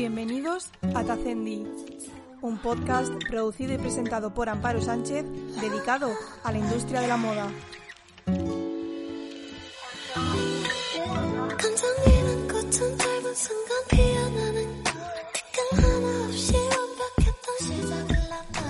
[0.00, 1.66] Bienvenidos a Tacendi,
[2.40, 5.26] un podcast producido y presentado por Amparo Sánchez
[5.60, 6.10] dedicado
[6.42, 7.50] a la industria de la moda.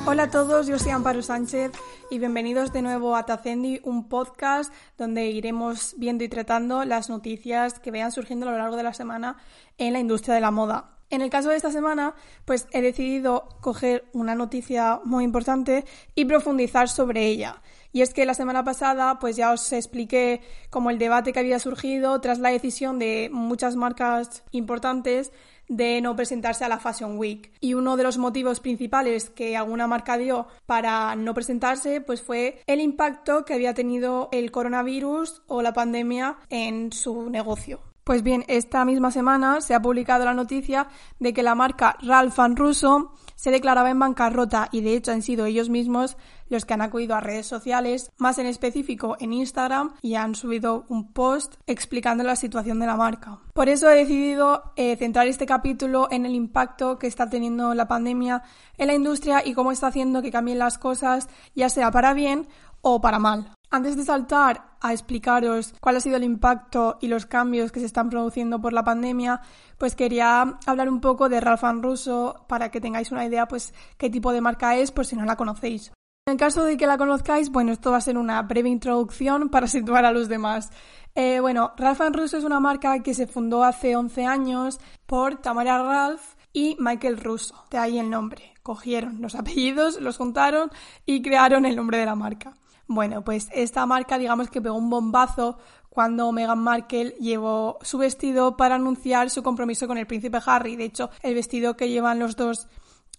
[0.04, 1.70] Hola a todos, yo soy Amparo Sánchez
[2.10, 7.78] y bienvenidos de nuevo a Tacendi, un podcast donde iremos viendo y tratando las noticias
[7.78, 9.36] que vean surgiendo a lo largo de la semana
[9.78, 10.96] en la industria de la moda.
[11.10, 12.14] En el caso de esta semana,
[12.44, 17.60] pues he decidido coger una noticia muy importante y profundizar sobre ella.
[17.92, 21.58] Y es que la semana pasada, pues ya os expliqué como el debate que había
[21.58, 25.32] surgido tras la decisión de muchas marcas importantes
[25.66, 27.50] de no presentarse a la Fashion Week.
[27.60, 32.62] Y uno de los motivos principales que alguna marca dio para no presentarse, pues fue
[32.68, 37.89] el impacto que había tenido el coronavirus o la pandemia en su negocio.
[38.04, 42.38] Pues bien, esta misma semana se ha publicado la noticia de que la marca Ralph
[42.56, 46.16] Russo se declaraba en bancarrota y de hecho han sido ellos mismos
[46.48, 50.84] los que han acudido a redes sociales, más en específico en Instagram, y han subido
[50.88, 53.38] un post explicando la situación de la marca.
[53.54, 57.86] Por eso he decidido eh, centrar este capítulo en el impacto que está teniendo la
[57.86, 58.42] pandemia
[58.76, 62.48] en la industria y cómo está haciendo que cambien las cosas, ya sea para bien
[62.82, 63.52] o para mal.
[63.72, 67.86] Antes de saltar a explicaros cuál ha sido el impacto y los cambios que se
[67.86, 69.42] están produciendo por la pandemia,
[69.78, 74.10] pues quería hablar un poco de Ralph Russo para que tengáis una idea pues qué
[74.10, 75.92] tipo de marca es por si no la conocéis.
[76.26, 79.50] En el caso de que la conozcáis, bueno, esto va a ser una breve introducción
[79.50, 80.70] para situar a los demás.
[81.14, 85.80] Eh, bueno, Ralph Russo es una marca que se fundó hace 11 años por Tamara
[85.80, 88.52] Ralph y Michael Russo, de ahí el nombre.
[88.64, 90.72] Cogieron los apellidos, los juntaron
[91.06, 92.56] y crearon el nombre de la marca.
[92.92, 95.58] Bueno, pues esta marca digamos que pegó un bombazo
[95.90, 100.74] cuando Meghan Markle llevó su vestido para anunciar su compromiso con el príncipe Harry.
[100.74, 102.66] De hecho, el vestido que llevan los dos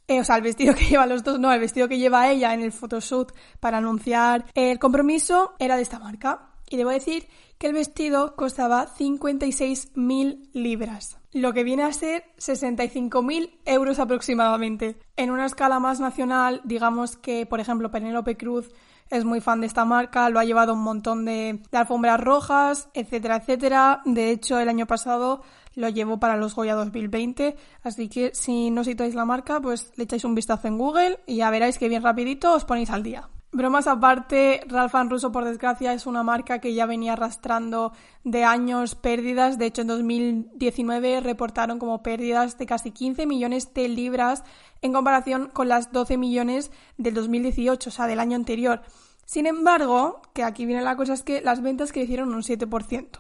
[0.09, 2.53] eh, o sea, el vestido que llevan los dos, no, el vestido que lleva ella
[2.53, 3.31] en el photoshoot
[3.62, 6.50] para anunciar el compromiso era de esta marca.
[6.69, 13.51] Y debo decir que el vestido costaba 56.000 libras, lo que viene a ser 65.000
[13.63, 14.97] euros aproximadamente.
[15.16, 18.69] En una escala más nacional, digamos que, por ejemplo, Penélope Cruz
[19.11, 23.35] es muy fan de esta marca, lo ha llevado un montón de, alfombras rojas, etcétera,
[23.35, 24.01] etcétera.
[24.05, 25.41] De hecho, el año pasado
[25.75, 30.05] lo llevó para los Goya 2020, así que si no citáis la marca, pues le
[30.05, 33.29] echáis un vistazo en Google y ya veréis que bien rapidito os ponéis al día.
[33.53, 37.91] Bromas aparte, Ralph Russo, por desgracia, es una marca que ya venía arrastrando
[38.23, 39.57] de años pérdidas.
[39.57, 44.45] De hecho, en 2019 reportaron como pérdidas de casi 15 millones de libras
[44.81, 48.84] en comparación con las 12 millones del 2018, o sea, del año anterior.
[49.25, 53.19] Sin embargo, que aquí viene la cosa, es que las ventas crecieron un 7%.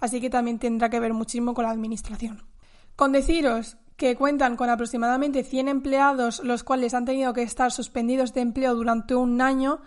[0.00, 2.42] Así que también tendrá que ver muchísimo con la administración.
[2.94, 8.34] Con deciros que cuentan con aproximadamente 100 empleados, los cuales han tenido que estar suspendidos
[8.34, 9.78] de empleo durante un año,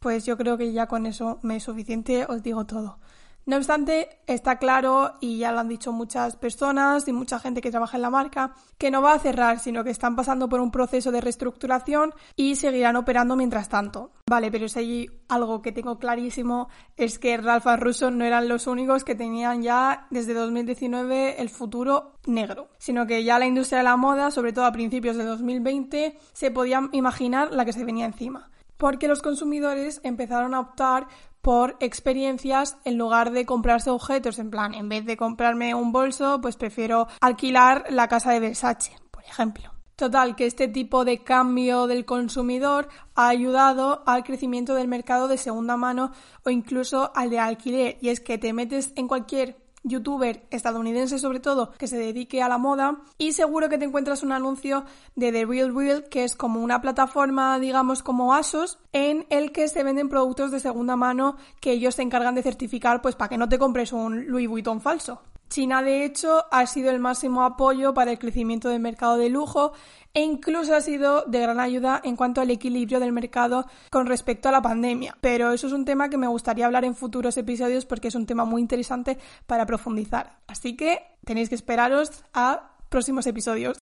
[0.00, 2.98] pues yo creo que ya con eso me es suficiente, os digo todo.
[3.44, 7.72] No obstante, está claro, y ya lo han dicho muchas personas y mucha gente que
[7.72, 10.70] trabaja en la marca, que no va a cerrar, sino que están pasando por un
[10.70, 14.12] proceso de reestructuración y seguirán operando mientras tanto.
[14.30, 18.68] Vale, pero si hay algo que tengo clarísimo es que Ralph Russo no eran los
[18.68, 23.84] únicos que tenían ya desde 2019 el futuro negro, sino que ya la industria de
[23.84, 28.06] la moda, sobre todo a principios de 2020, se podía imaginar la que se venía
[28.06, 28.50] encima
[28.82, 31.06] porque los consumidores empezaron a optar
[31.42, 36.40] por experiencias en lugar de comprarse objetos, en plan, en vez de comprarme un bolso,
[36.40, 39.72] pues prefiero alquilar la casa de Versace, por ejemplo.
[39.96, 45.36] Total, que este tipo de cambio del consumidor ha ayudado al crecimiento del mercado de
[45.36, 46.12] segunda mano
[46.44, 47.98] o incluso al de alquiler.
[48.00, 52.48] Y es que te metes en cualquier youtuber estadounidense sobre todo que se dedique a
[52.48, 54.84] la moda y seguro que te encuentras un anuncio
[55.16, 59.68] de The Real Real que es como una plataforma digamos como ASOS en el que
[59.68, 63.38] se venden productos de segunda mano que ellos se encargan de certificar pues para que
[63.38, 65.22] no te compres un Louis Vuitton falso.
[65.52, 69.72] China, de hecho, ha sido el máximo apoyo para el crecimiento del mercado de lujo
[70.14, 74.48] e incluso ha sido de gran ayuda en cuanto al equilibrio del mercado con respecto
[74.48, 75.14] a la pandemia.
[75.20, 78.24] Pero eso es un tema que me gustaría hablar en futuros episodios porque es un
[78.24, 80.38] tema muy interesante para profundizar.
[80.46, 83.76] Así que tenéis que esperaros a próximos episodios.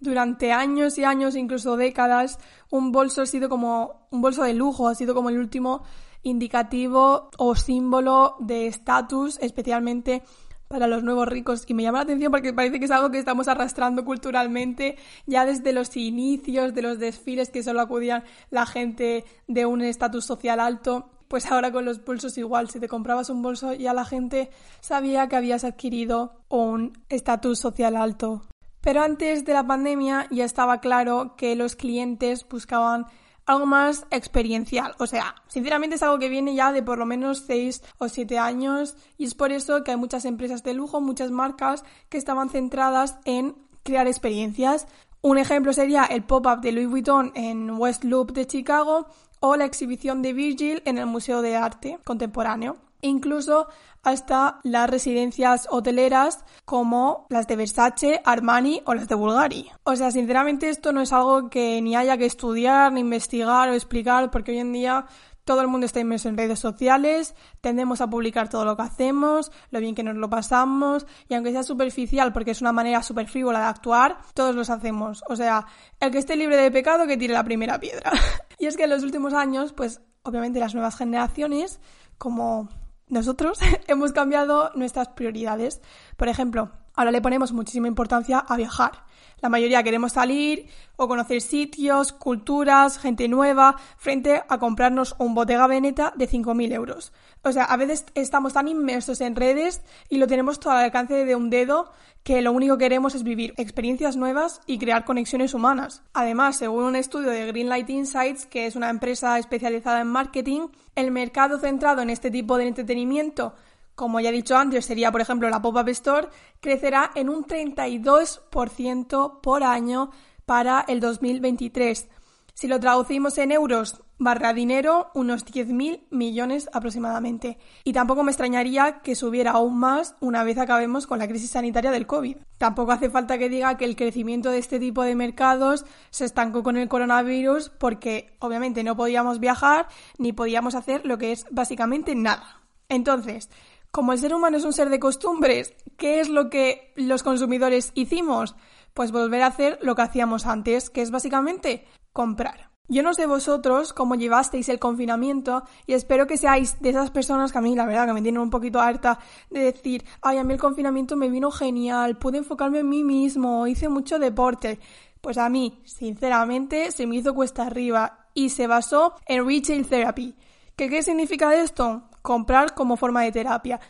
[0.00, 4.88] Durante años y años, incluso décadas, un bolso ha sido como un bolso de lujo,
[4.88, 5.84] ha sido como el último
[6.24, 10.24] indicativo o símbolo de estatus, especialmente
[10.72, 13.18] para los nuevos ricos y me llama la atención porque parece que es algo que
[13.18, 14.96] estamos arrastrando culturalmente
[15.26, 20.24] ya desde los inicios de los desfiles que solo acudían la gente de un estatus
[20.24, 21.10] social alto.
[21.28, 24.48] Pues ahora con los bolsos igual, si te comprabas un bolso ya la gente
[24.80, 28.40] sabía que habías adquirido un estatus social alto.
[28.80, 33.04] Pero antes de la pandemia ya estaba claro que los clientes buscaban
[33.46, 34.94] algo más experiencial.
[34.98, 38.38] O sea, sinceramente es algo que viene ya de por lo menos 6 o 7
[38.38, 42.50] años y es por eso que hay muchas empresas de lujo, muchas marcas que estaban
[42.50, 44.86] centradas en crear experiencias.
[45.20, 49.06] Un ejemplo sería el pop-up de Louis Vuitton en West Loop de Chicago
[49.40, 52.76] o la exhibición de Virgil en el Museo de Arte Contemporáneo.
[53.02, 53.68] Incluso
[54.02, 59.70] hasta las residencias hoteleras como las de Versace, Armani o las de Bulgari.
[59.84, 63.74] O sea, sinceramente esto no es algo que ni haya que estudiar, ni investigar o
[63.74, 65.06] explicar, porque hoy en día
[65.44, 69.50] todo el mundo está inmerso en redes sociales, tendemos a publicar todo lo que hacemos,
[69.70, 73.26] lo bien que nos lo pasamos, y aunque sea superficial, porque es una manera súper
[73.26, 75.24] frívola de actuar, todos los hacemos.
[75.28, 75.66] O sea,
[75.98, 78.12] el que esté libre de pecado, que tire la primera piedra.
[78.58, 81.80] y es que en los últimos años, pues obviamente las nuevas generaciones,
[82.18, 82.68] como
[83.08, 83.58] nosotros
[83.88, 85.80] hemos cambiado nuestras prioridades.
[86.16, 89.04] Por ejemplo, ahora le ponemos muchísima importancia a viajar.
[89.42, 95.66] La mayoría queremos salir o conocer sitios, culturas, gente nueva, frente a comprarnos un Bottega
[95.66, 97.12] Veneta de 5.000 euros.
[97.42, 101.24] O sea, a veces estamos tan inmersos en redes y lo tenemos todo al alcance
[101.24, 101.90] de un dedo
[102.22, 106.02] que lo único que queremos es vivir experiencias nuevas y crear conexiones humanas.
[106.12, 111.10] Además, según un estudio de Greenlight Insights, que es una empresa especializada en marketing, el
[111.10, 113.54] mercado centrado en este tipo de entretenimiento
[114.02, 116.26] como ya he dicho antes, sería por ejemplo la Pop-Up Store,
[116.58, 120.10] crecerá en un 32% por año
[120.44, 122.08] para el 2023.
[122.52, 127.58] Si lo traducimos en euros barra dinero, unos 10.000 millones aproximadamente.
[127.84, 131.92] Y tampoco me extrañaría que subiera aún más una vez acabemos con la crisis sanitaria
[131.92, 132.38] del COVID.
[132.58, 136.64] Tampoco hace falta que diga que el crecimiento de este tipo de mercados se estancó
[136.64, 139.86] con el coronavirus porque obviamente no podíamos viajar
[140.18, 142.62] ni podíamos hacer lo que es básicamente nada.
[142.92, 143.48] Entonces,
[143.92, 147.92] como el ser humano es un ser de costumbres, ¿qué es lo que los consumidores
[147.94, 148.56] hicimos?
[148.94, 152.70] Pues volver a hacer lo que hacíamos antes, que es básicamente comprar.
[152.88, 157.52] Yo no sé vosotros cómo llevasteis el confinamiento y espero que seáis de esas personas
[157.52, 159.18] que a mí la verdad que me tienen un poquito harta
[159.50, 163.66] de decir, ay, a mí el confinamiento me vino genial, pude enfocarme en mí mismo,
[163.66, 164.80] hice mucho deporte.
[165.20, 170.34] Pues a mí, sinceramente, se me hizo cuesta arriba y se basó en retail therapy.
[170.76, 172.02] ¿Qué, qué significa esto?
[172.22, 173.80] Comprar como forma de terapia.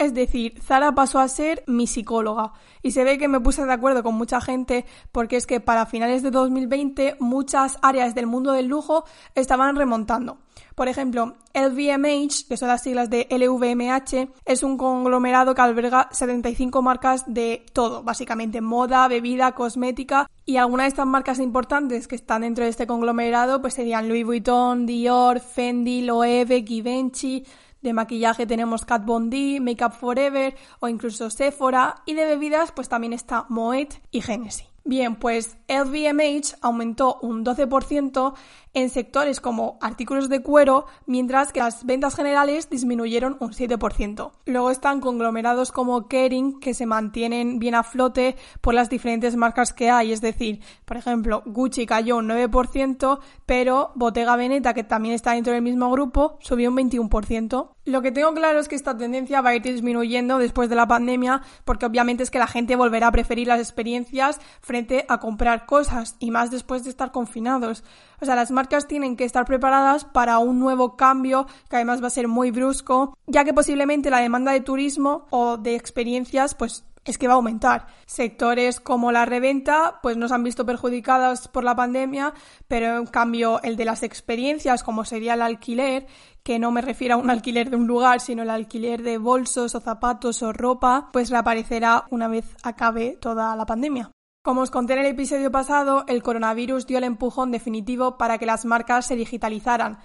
[0.00, 3.72] Es decir, Zara pasó a ser mi psicóloga y se ve que me puse de
[3.74, 8.52] acuerdo con mucha gente porque es que para finales de 2020 muchas áreas del mundo
[8.52, 9.04] del lujo
[9.34, 10.38] estaban remontando.
[10.74, 16.80] Por ejemplo, LVMH, que son las siglas de LVMH, es un conglomerado que alberga 75
[16.80, 22.40] marcas de todo, básicamente moda, bebida, cosmética y algunas de estas marcas importantes que están
[22.40, 27.44] dentro de este conglomerado pues serían Louis Vuitton, Dior, Fendi, Loewe, Givenchy,
[27.82, 32.88] de maquillaje tenemos Kat Von D, Makeup Forever o incluso Sephora y de bebidas pues
[32.88, 34.70] también está Moet y Genesis.
[34.84, 38.34] Bien, pues LVMH aumentó un 12%
[38.74, 44.32] en sectores como artículos de cuero, mientras que las ventas generales disminuyeron un 7%.
[44.46, 49.72] Luego están conglomerados como Kering, que se mantienen bien a flote por las diferentes marcas
[49.72, 55.14] que hay, es decir, por ejemplo, Gucci cayó un 9%, pero Bottega Veneta, que también
[55.14, 57.70] está dentro del mismo grupo, subió un 21%.
[57.86, 60.86] Lo que tengo claro es que esta tendencia va a ir disminuyendo después de la
[60.86, 65.66] pandemia, porque obviamente es que la gente volverá a preferir las experiencias frente a comprar
[65.66, 67.82] cosas, y más después de estar confinados.
[68.20, 72.08] O sea, las marcas tienen que estar preparadas para un nuevo cambio que además va
[72.08, 76.84] a ser muy brusco, ya que posiblemente la demanda de turismo o de experiencias pues
[77.06, 77.86] es que va a aumentar.
[78.04, 82.34] Sectores como la reventa, pues nos han visto perjudicadas por la pandemia,
[82.68, 86.06] pero en cambio el de las experiencias, como sería el alquiler,
[86.42, 89.74] que no me refiero a un alquiler de un lugar, sino el alquiler de bolsos
[89.74, 94.10] o zapatos o ropa, pues reaparecerá una vez acabe toda la pandemia.
[94.42, 98.46] Como os conté en el episodio pasado, el coronavirus dio el empujón definitivo para que
[98.46, 99.98] las marcas se digitalizaran,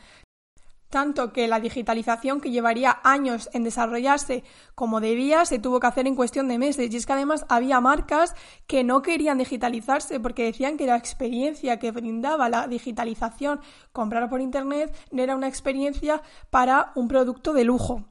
[0.89, 4.43] tanto que la digitalización que llevaría años en desarrollarse
[4.75, 6.93] como debía se tuvo que hacer en cuestión de meses.
[6.93, 8.35] Y es que además había marcas
[8.67, 13.61] que no querían digitalizarse porque decían que la experiencia que brindaba la digitalización,
[13.93, 18.03] comprar por Internet, no era una experiencia para un producto de lujo.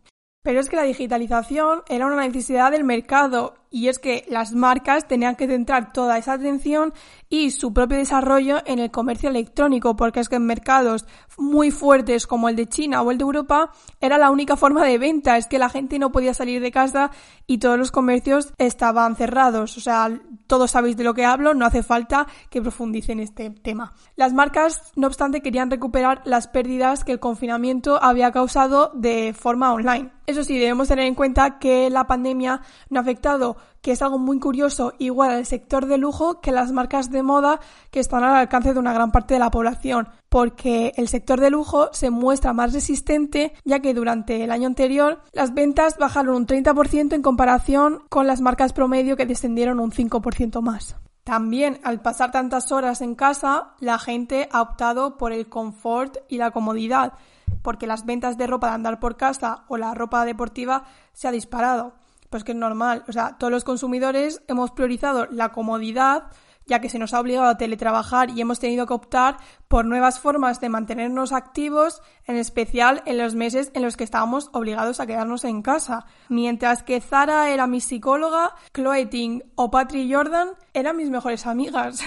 [0.42, 5.08] Pero es que la digitalización era una necesidad del mercado y es que las marcas
[5.08, 6.94] tenían que centrar toda esa atención
[7.28, 12.28] y su propio desarrollo en el comercio electrónico, porque es que en mercados muy fuertes
[12.28, 15.48] como el de China o el de Europa era la única forma de venta, es
[15.48, 17.10] que la gente no podía salir de casa
[17.48, 21.66] y todos los comercios estaban cerrados, o sea, todos sabéis de lo que hablo, no
[21.66, 23.92] hace falta que profundice en este tema.
[24.14, 29.72] Las marcas, no obstante, querían recuperar las pérdidas que el confinamiento había causado de forma
[29.72, 30.12] online.
[30.26, 34.18] Eso sí, debemos tener en cuenta que la pandemia no ha afectado que es algo
[34.18, 38.36] muy curioso, igual al sector de lujo que las marcas de moda que están al
[38.36, 42.52] alcance de una gran parte de la población, porque el sector de lujo se muestra
[42.52, 48.02] más resistente ya que durante el año anterior las ventas bajaron un 30% en comparación
[48.08, 50.96] con las marcas promedio que descendieron un 5% más.
[51.24, 56.36] También, al pasar tantas horas en casa, la gente ha optado por el confort y
[56.36, 57.14] la comodidad,
[57.62, 61.32] porque las ventas de ropa de andar por casa o la ropa deportiva se ha
[61.32, 61.94] disparado.
[62.34, 66.32] Pues que es normal, o sea, todos los consumidores hemos priorizado la comodidad
[66.66, 69.36] ya que se nos ha obligado a teletrabajar y hemos tenido que optar
[69.68, 74.50] por nuevas formas de mantenernos activos, en especial en los meses en los que estábamos
[74.52, 76.06] obligados a quedarnos en casa.
[76.28, 82.02] Mientras que Zara era mi psicóloga, Chloe Ting o Patri Jordan eran mis mejores amigas.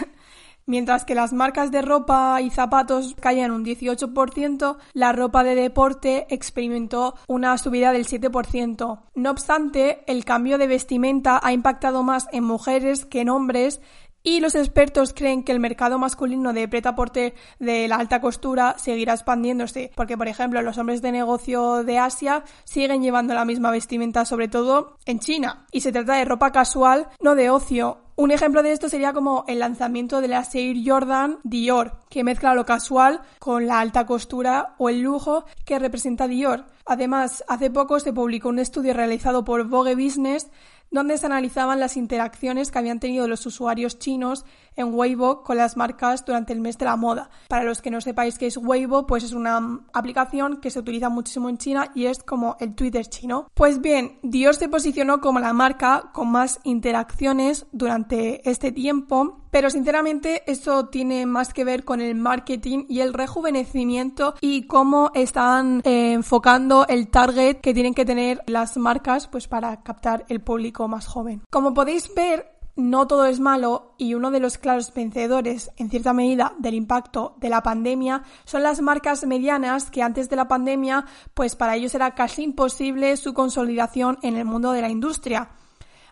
[0.70, 6.28] Mientras que las marcas de ropa y zapatos caían un 18%, la ropa de deporte
[6.30, 9.00] experimentó una subida del 7%.
[9.16, 13.80] No obstante, el cambio de vestimenta ha impactado más en mujeres que en hombres
[14.24, 19.14] y los expertos creen que el mercado masculino de preta-porter de la alta costura seguirá
[19.14, 24.26] expandiéndose, porque por ejemplo los hombres de negocio de Asia siguen llevando la misma vestimenta,
[24.26, 25.66] sobre todo en China.
[25.72, 28.00] Y se trata de ropa casual, no de ocio.
[28.20, 32.56] Un ejemplo de esto sería como el lanzamiento de la Air Jordan Dior, que mezcla
[32.56, 36.66] lo casual con la alta costura o el lujo que representa Dior.
[36.88, 40.50] Además, hace poco se publicó un estudio realizado por Vogue Business
[40.90, 44.46] donde se analizaban las interacciones que habían tenido los usuarios chinos
[44.78, 47.30] en Weibo con las marcas durante el mes de la moda.
[47.50, 51.10] Para los que no sepáis qué es Weibo, pues es una aplicación que se utiliza
[51.10, 53.48] muchísimo en China y es como el Twitter chino.
[53.54, 59.70] Pues bien, Dior se posicionó como la marca con más interacciones durante este tiempo pero
[59.70, 65.82] sinceramente eso tiene más que ver con el marketing y el rejuvenecimiento y cómo están
[65.84, 70.88] eh, enfocando el target que tienen que tener las marcas pues para captar el público
[70.88, 71.42] más joven.
[71.50, 76.14] Como podéis ver, no todo es malo y uno de los claros vencedores, en cierta
[76.14, 81.06] medida, del impacto de la pandemia son las marcas medianas que antes de la pandemia,
[81.34, 85.50] pues para ellos era casi imposible su consolidación en el mundo de la industria.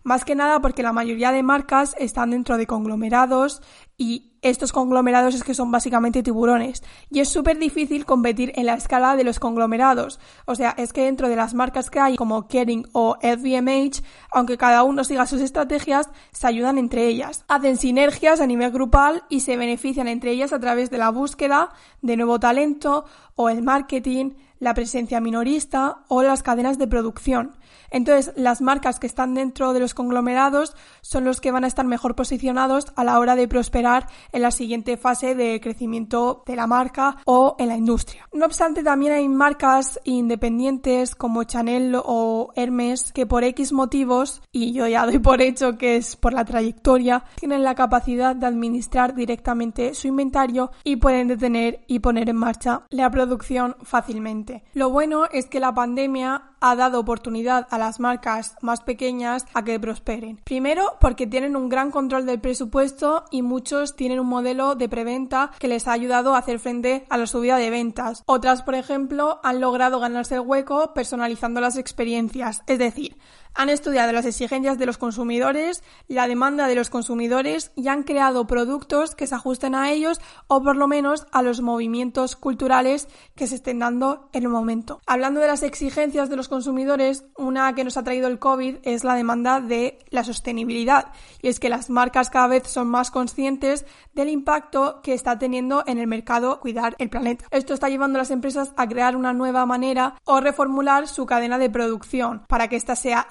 [0.05, 3.63] Más que nada porque la mayoría de marcas están dentro de conglomerados
[3.97, 6.83] y estos conglomerados es que son básicamente tiburones.
[7.09, 10.19] Y es súper difícil competir en la escala de los conglomerados.
[10.45, 14.59] O sea, es que dentro de las marcas que hay como Kering o LVMH, aunque
[14.59, 17.43] cada uno siga sus estrategias, se ayudan entre ellas.
[17.47, 21.71] Hacen sinergias a nivel grupal y se benefician entre ellas a través de la búsqueda
[22.03, 24.33] de nuevo talento o el marketing,
[24.65, 27.51] la presencia minorista o las cadenas de producción.
[27.91, 31.85] Entonces, las marcas que están dentro de los conglomerados son los que van a estar
[31.85, 36.65] mejor posicionados a la hora de prosperar en la siguiente fase de crecimiento de la
[36.65, 38.27] marca o en la industria.
[38.33, 44.73] No obstante, también hay marcas independientes como Chanel o Hermes que por X motivos, y
[44.73, 49.13] yo ya doy por hecho que es por la trayectoria, tienen la capacidad de administrar
[49.13, 54.54] directamente su inventario y pueden detener y poner en marcha la producción fácilmente.
[54.73, 59.63] Lo bueno es que la pandemia ha dado oportunidad a las marcas más pequeñas a
[59.63, 60.39] que prosperen.
[60.43, 65.51] Primero, porque tienen un gran control del presupuesto y muchos tienen un modelo de preventa
[65.59, 68.23] que les ha ayudado a hacer frente a la subida de ventas.
[68.25, 73.17] Otras, por ejemplo, han logrado ganarse el hueco personalizando las experiencias, es decir,
[73.55, 78.45] han estudiado las exigencias de los consumidores, la demanda de los consumidores y han creado
[78.45, 83.47] productos que se ajusten a ellos o por lo menos a los movimientos culturales que
[83.47, 84.99] se estén dando en el momento.
[85.07, 89.03] Hablando de las exigencias de los consumidores, una que nos ha traído el COVID es
[89.03, 93.85] la demanda de la sostenibilidad y es que las marcas cada vez son más conscientes
[94.13, 97.45] del impacto que está teniendo en el mercado cuidar el planeta.
[97.51, 101.57] Esto está llevando a las empresas a crear una nueva manera o reformular su cadena
[101.57, 103.27] de producción para que ésta sea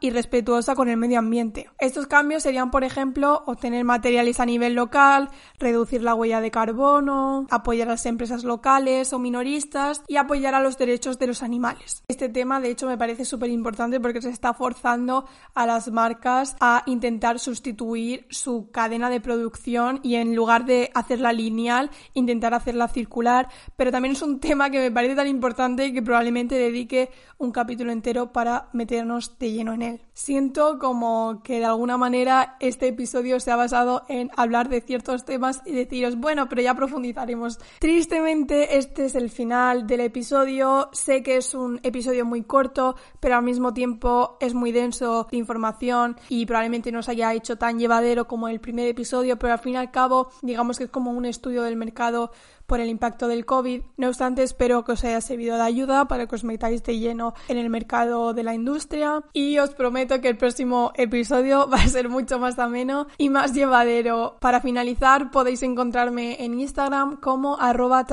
[0.00, 1.68] y respetuosa con el medio ambiente.
[1.78, 7.46] Estos cambios serían, por ejemplo, obtener materiales a nivel local, reducir la huella de carbono,
[7.50, 12.02] apoyar a las empresas locales o minoristas y apoyar a los derechos de los animales.
[12.08, 16.56] Este tema, de hecho, me parece súper importante porque se está forzando a las marcas
[16.60, 22.88] a intentar sustituir su cadena de producción y en lugar de hacerla lineal, intentar hacerla
[22.88, 23.48] circular.
[23.76, 27.92] Pero también es un tema que me parece tan importante que probablemente dedique un capítulo
[27.92, 30.00] entero para meternos de lleno en él.
[30.12, 35.24] Siento como que de alguna manera este episodio se ha basado en hablar de ciertos
[35.24, 37.58] temas y deciros, bueno, pero ya profundizaremos.
[37.80, 40.88] Tristemente, este es el final del episodio.
[40.92, 45.36] Sé que es un episodio muy corto, pero al mismo tiempo es muy denso de
[45.36, 49.58] información y probablemente no se haya hecho tan llevadero como el primer episodio, pero al
[49.58, 52.30] fin y al cabo, digamos que es como un estudio del mercado
[52.74, 53.82] por el impacto del COVID.
[53.98, 57.32] No obstante, espero que os haya servido de ayuda para que os metáis de lleno
[57.46, 61.86] en el mercado de la industria y os prometo que el próximo episodio va a
[61.86, 64.38] ser mucho más ameno y más llevadero.
[64.40, 68.04] Para finalizar, podéis encontrarme en Instagram como arroba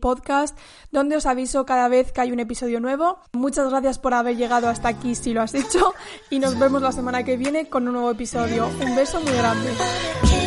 [0.00, 0.58] Podcast,
[0.90, 3.18] donde os aviso cada vez que hay un episodio nuevo.
[3.34, 5.92] Muchas gracias por haber llegado hasta aquí si lo has hecho
[6.30, 8.66] y nos vemos la semana que viene con un nuevo episodio.
[8.80, 10.45] Un beso muy grande.